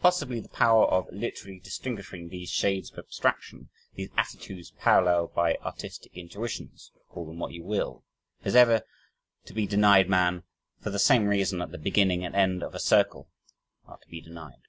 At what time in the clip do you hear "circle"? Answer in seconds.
12.80-13.30